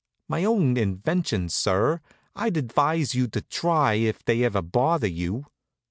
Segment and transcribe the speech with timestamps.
[0.27, 2.01] "My own invention, sir.
[2.35, 5.45] I'd advise you to try it if they ever bother you."